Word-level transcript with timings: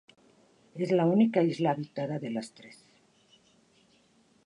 Es 0.73 0.89
la 0.89 1.05
única 1.05 1.43
isla 1.43 1.69
habitada 1.69 2.17
de 2.17 2.31
las 2.31 2.55
tres. 2.55 2.83